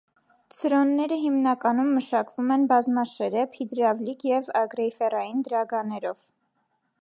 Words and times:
Ցրոնները 0.59 1.17
հիմնականում 1.25 1.91
մշակվում 1.97 2.49
են 2.55 2.65
բազմաշերեփ, 2.71 3.59
հիդրավլիկ 3.61 4.27
և 4.31 4.51
գրեյֆերային 4.73 5.45
դրագաներով։ 5.51 6.27